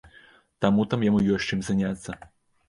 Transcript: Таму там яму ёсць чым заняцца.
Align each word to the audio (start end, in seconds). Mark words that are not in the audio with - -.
Таму 0.65 0.85
там 0.93 1.05
яму 1.09 1.19
ёсць 1.35 1.47
чым 1.49 1.61
заняцца. 1.69 2.17